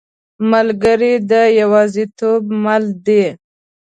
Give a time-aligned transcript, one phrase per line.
[0.51, 3.23] ملګری د یوازیتوب مل دی.